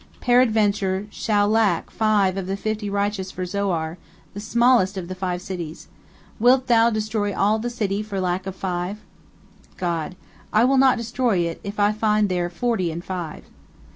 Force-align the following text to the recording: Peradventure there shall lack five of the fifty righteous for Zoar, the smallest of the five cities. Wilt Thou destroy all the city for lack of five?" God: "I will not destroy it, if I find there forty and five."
Peradventure 0.19 1.01
there 1.03 1.11
shall 1.11 1.47
lack 1.47 1.91
five 1.91 2.35
of 2.35 2.47
the 2.47 2.57
fifty 2.57 2.89
righteous 2.89 3.29
for 3.29 3.45
Zoar, 3.45 3.99
the 4.33 4.39
smallest 4.39 4.97
of 4.97 5.07
the 5.09 5.13
five 5.13 5.43
cities. 5.43 5.89
Wilt 6.39 6.65
Thou 6.65 6.89
destroy 6.89 7.35
all 7.35 7.59
the 7.59 7.69
city 7.69 8.01
for 8.01 8.19
lack 8.19 8.47
of 8.47 8.55
five?" 8.55 8.97
God: 9.77 10.15
"I 10.51 10.65
will 10.65 10.79
not 10.79 10.97
destroy 10.97 11.41
it, 11.41 11.61
if 11.63 11.79
I 11.79 11.91
find 11.91 12.29
there 12.29 12.49
forty 12.49 12.91
and 12.91 13.05
five." 13.05 13.43